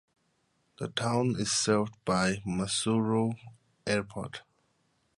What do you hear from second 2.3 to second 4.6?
Moussoro Airport.